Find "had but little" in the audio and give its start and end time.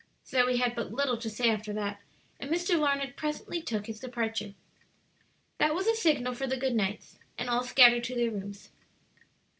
0.57-1.15